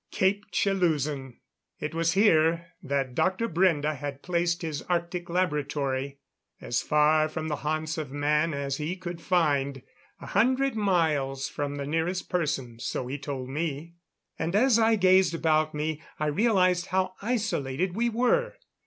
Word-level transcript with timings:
Cape 0.09 0.49
Chelusin! 0.49 1.37
It 1.79 1.93
was 1.93 2.13
here 2.13 2.69
that 2.81 3.13
Dr. 3.13 3.47
Brende 3.47 3.95
had 3.97 4.23
placed 4.23 4.63
his 4.63 4.81
Arctic 4.89 5.29
laboratory 5.29 6.17
as 6.59 6.81
far 6.81 7.29
from 7.29 7.49
the 7.49 7.57
haunts 7.57 7.99
of 7.99 8.11
man 8.11 8.51
as 8.51 8.77
he 8.77 8.95
could 8.95 9.21
find 9.21 9.83
a 10.19 10.25
hundred 10.25 10.75
miles 10.75 11.47
from 11.47 11.75
the 11.75 11.85
nearest 11.85 12.29
person, 12.31 12.79
so 12.79 13.05
he 13.05 13.19
told 13.19 13.49
me. 13.49 13.93
And 14.39 14.55
as 14.55 14.79
I 14.79 14.95
gazed 14.95 15.35
about 15.35 15.75
me 15.75 16.01
I 16.19 16.25
realized 16.25 16.87
how 16.87 17.13
isolated 17.21 17.95
we 17.95 18.09
were. 18.09 18.55